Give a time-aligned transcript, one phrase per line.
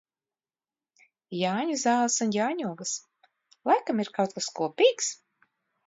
[1.41, 2.97] Jāņu zāles un jāņogas.
[3.73, 5.17] Laikam ir kaut kas kopīgs?